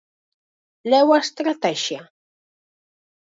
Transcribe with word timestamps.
¿Leu 0.89 1.07
a 1.15 1.19
estratexia? 1.25 2.01